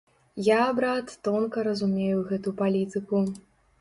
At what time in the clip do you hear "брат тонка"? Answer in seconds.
0.79-1.67